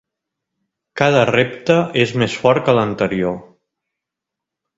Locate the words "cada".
1.01-1.19